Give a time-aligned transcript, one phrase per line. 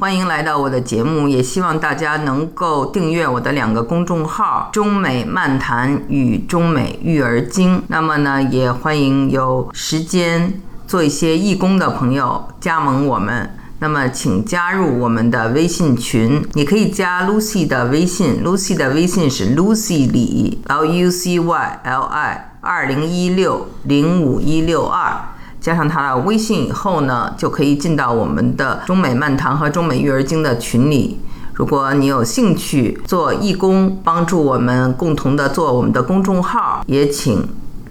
[0.00, 7.82] 欢迎来到我的节目，也希望大家能够订阅我的两个公众号“中美漫谈”与“中美育儿经”。
[7.88, 10.54] 那么呢，也欢迎有时间
[10.86, 13.54] 做一些义工的朋友加盟我们。
[13.80, 25.28] 那么，请加入我们的微信群，你可以加 Lucy 的微信，Lucy 的微信是 Lucy 李 L U C Y L I 二零一六零五一六二，
[25.60, 31.20] 加上他的微信以后呢，就可以进到我们的中美漫谈和中美育儿经的群里。
[31.52, 37.46] 如果你有兴趣做义工，帮助我们共同的做我们的公众号，也请。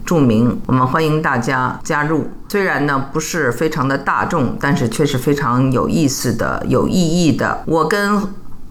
[0.05, 2.31] 注明，我们欢迎大家加入。
[2.47, 7.61] 虽然呢不是非常的大众，但是却是非常有意思的、有意义的。
[7.67, 8.19] 我跟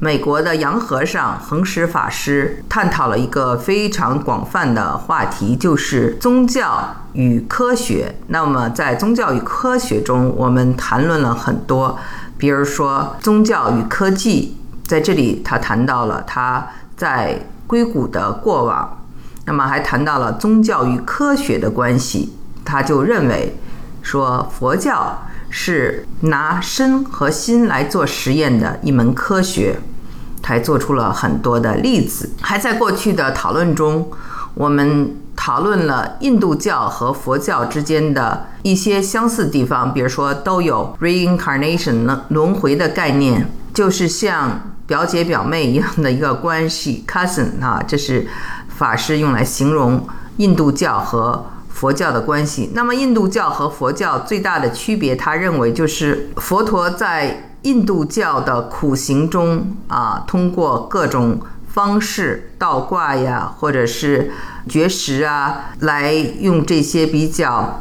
[0.01, 8.15] 美国的洋和尚恒石法师探讨了一个非常广泛的话题，就是宗教与科学。
[8.29, 11.99] 那么在宗教与科学中，我们谈论了很多，
[12.37, 14.57] 比如说宗教与科技。
[14.87, 16.65] 在这里，他谈到了他
[16.97, 19.03] 在硅谷的过往。
[19.47, 22.33] 那么还谈到了宗教与科学的关系，
[22.65, 23.57] 他就认为
[24.01, 29.79] 说佛教是拿身和心来做实验的一门科学，
[30.43, 32.31] 还做出了很多的例子。
[32.41, 34.11] 还在过去的讨论中，
[34.55, 48.27] 我们讨论了印度教和佛教之间的一些相似地方，比如说都有 reincarnation 轮回的概念，就是像表姐表妹一样的一个关系，cousin 啊，这是。
[48.79, 51.45] 法师用来形容印度教和
[51.79, 52.73] 佛教的关系。
[52.75, 64.33] 那么，印度教和佛教最大的区别，他认为就是佛陀在印度教的苦行中啊，通过各种方式倒挂呀，或者是
[64.69, 67.81] 绝食啊，来用这些比较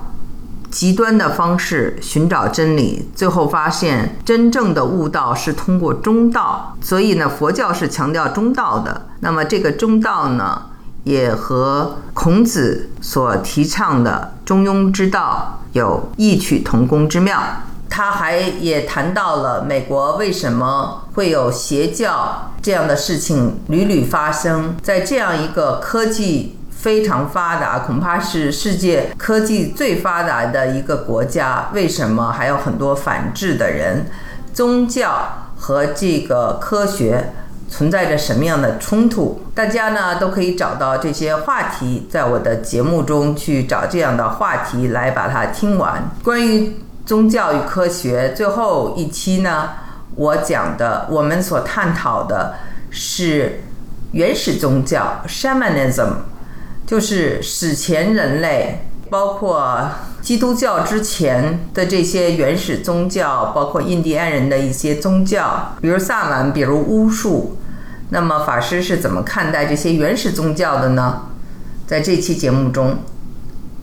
[0.69, 3.09] 极端的方式寻找真理。
[3.15, 6.77] 最后发现，真正的悟道是通过中道。
[6.81, 9.07] 所以呢，佛教是强调中道的。
[9.21, 10.61] 那么，这个中道呢？
[11.07, 17.41] 也和孔子所提倡的中庸之道有异曲同工之妙。
[17.89, 34.07] 他还也谈到了美国为什么会有邪教这样的事情屡屡发生在这样一个科技非常发达，恐怕是世界科技最发达的一个国家，为什么还有很多反智的人？
[34.53, 37.33] 宗教和这个科学。
[37.69, 39.41] 存在着什么样的冲突？
[39.53, 46.09] 大家呢都可以找到这些话题，在我的节目中去找这样的话题来把它听完。
[46.23, 49.69] 关于宗教与科学，最后一期呢，
[50.15, 52.55] 我讲的我们所探讨的
[52.89, 53.61] 是
[54.11, 56.09] 原始宗教 （Shamanism），
[56.85, 59.89] 就是史前人类，包括
[60.27, 67.57] 基督教之前的这些原始宗教，包括印第安人的一些宗教，比如萨满，比如巫术。
[68.09, 71.21] 那么法师是怎么看待这些原始宗教的呢？
[71.87, 72.97] 在这期节目中，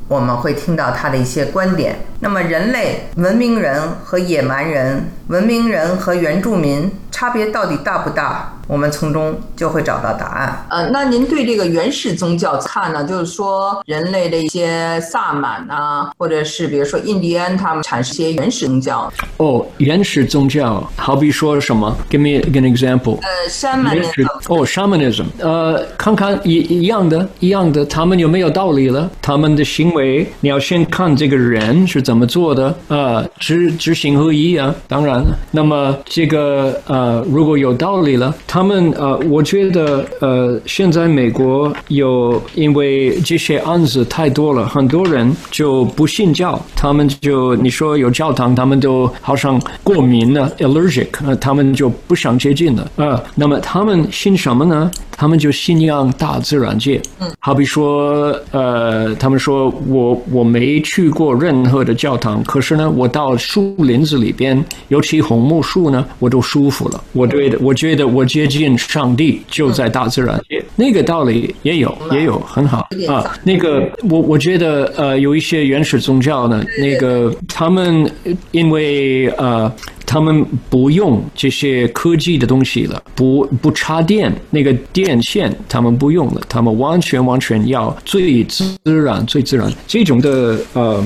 [0.06, 2.00] 我们会听到他的一些观点。
[2.21, 8.59] 那么，人类文明人和野蛮人，文明人和原住民差别到底大不大？
[8.66, 10.66] 我们从中就会找到答案。
[10.70, 13.04] 呃，那您对这个原始宗教看呢？
[13.04, 19.12] 就是说，人类的一些萨满啊，或者是比如说印第安，他们产生一些原始宗教。
[19.36, 23.19] 哦，原始宗教，好比说什么？Give me an example。
[23.20, 24.26] 呃，shamanism。
[24.48, 25.26] 哦，shamanism。
[25.38, 29.10] 呃，看看一一样的，一样的，他们有没有道理了？
[29.20, 32.74] 他们的行为，你要先看这个人是怎么做的。
[32.88, 35.22] 呃，知知行合一啊，当然。
[35.50, 38.34] 那么这个呃，如果有道理了。
[38.54, 53.20] 他们呃，我觉得呃，现在美国有因为这些案子太多了，很多人就不信教，他们就你说有教堂，他们都好像过敏了，allergic，呃，他们就不想接近了啊。
[53.34, 54.88] 那么他们信什么呢？
[55.16, 67.03] 他们就信仰大自然界，嗯，好比说，呃，他们说我我没去过任何的教堂，可是呢，我到树林子里边，尤其红木树呢，我都舒服了。
[67.12, 70.41] 我对的，我觉得我接近上帝就在大自然。
[70.48, 72.88] 界，那个道理也有，也有很好。
[73.08, 73.36] 啊。
[73.44, 78.10] 那个我我觉得，呃，有一些原始宗教呢，那个他们
[78.52, 79.72] 因为呃。
[80.06, 89.68] 他们不用这些科技的东西了，不不插电，那个电线他们不用了，他们完全完全要最自然、最自然。
[89.88, 91.02] 这种的呃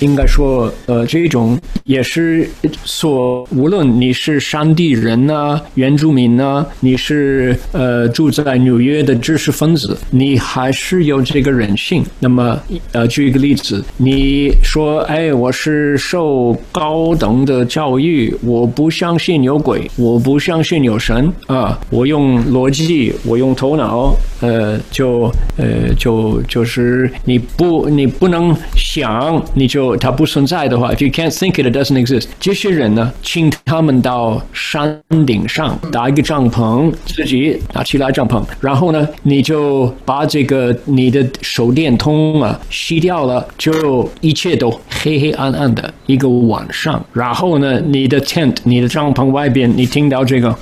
[0.00, 2.48] 应该说，呃，这种也是
[2.84, 12.04] 说，无论你是山地人呐、原住民呐，你是呃住在纽约的知识分子，你还是有这个人性。
[12.20, 12.58] 那么，
[12.92, 32.26] 呃，举一个例子，你说，哎，我是受高等的教育，我不相信有鬼，我不相信有神啊，我用逻辑，我用头脑，呃，就呃就就是你不你不能想，你就它不存在的话，if you can't think it, doesn't exist。
[32.38, 44.70] 这些人呢，请他们到山顶上搭一个帐篷，自己拿起来帐篷，然后呢，你就把这个你的手电筒啊熄掉了，就一切都
[45.02, 47.04] 黑黑暗暗的一个晚上。
[47.12, 50.56] 然后呢，你的 tent，你的帐篷外边，你听到这个。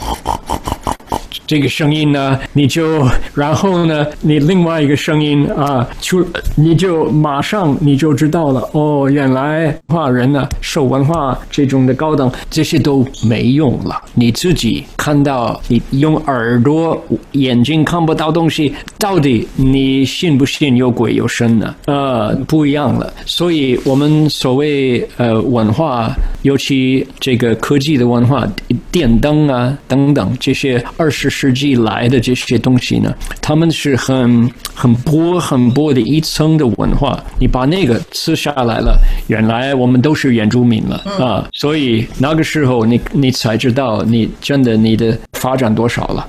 [1.47, 6.27] 这个声音呢，你就然后呢，你另外一个声音啊，就
[6.57, 14.03] 你就马上你就知道了哦，原来华人呢受文化这种的高等，这些都没用了。
[14.15, 17.01] 你自己看到，你用耳朵、
[17.33, 21.73] 眼睛看不到东西，到底你信不信有鬼有神呢？
[21.85, 23.13] 呃，不一样了。
[23.25, 26.13] 所以我们所谓呃文化，
[26.43, 28.45] 尤其这个科技的文化，
[28.91, 31.36] 电灯啊等等这些二十。
[31.39, 38.99] 世纪来的这些东西呢，他们是很很薄很薄的一层的文化，你把那个吃下来了，
[39.29, 46.27] 原来我们都是原住民了啊，所以那个时候你你才知道你真的你的发展多少了，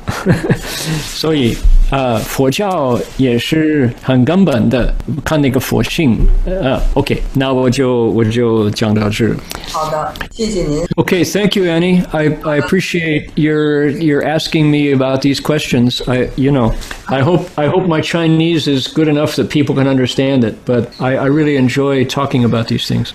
[1.03, 1.57] 所以
[1.91, 4.95] 呃佛教也是很根本的，
[5.25, 6.17] 看那个佛性
[6.47, 9.35] 呃 OK，那我就我就讲到这。
[9.73, 10.85] 好的，谢谢您。
[10.97, 12.05] OK，Thank you Annie.
[12.13, 14.93] I I appreciate your your asking me.
[14.93, 16.03] about these questions.
[16.07, 16.75] I, you know,
[17.09, 20.55] I hope I hope my Chinese is good enough that people can understand it.
[20.67, 23.11] But I, I really enjoy talking about these things.